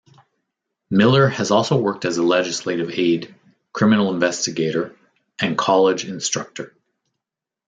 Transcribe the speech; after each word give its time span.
Miller 0.89 1.27
has 1.27 1.51
also 1.51 1.77
worked 1.77 2.05
as 2.05 2.17
a 2.17 2.23
legislative 2.23 2.89
aide, 2.89 3.35
criminal 3.71 4.11
investigator, 4.11 4.95
and 5.39 5.55
college 5.55 6.05
instructor. 6.05 6.75